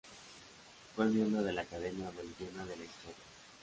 [0.95, 3.23] Fue miembro de la Academia boliviana de la historia.